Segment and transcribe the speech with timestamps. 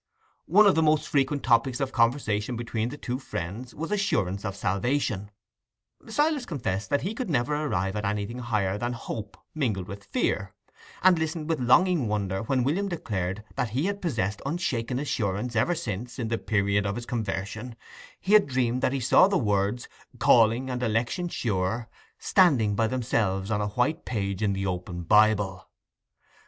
[0.47, 4.55] One of the most frequent topics of conversation between the two friends was Assurance of
[4.55, 5.29] salvation:
[6.07, 10.55] Silas confessed that he could never arrive at anything higher than hope mingled with fear,
[11.03, 15.75] and listened with longing wonder when William declared that he had possessed unshaken assurance ever
[15.75, 17.75] since, in the period of his conversion,
[18.19, 19.87] he had dreamed that he saw the words
[20.17, 21.87] "calling and election sure"
[22.17, 25.69] standing by themselves on a white page in the open Bible.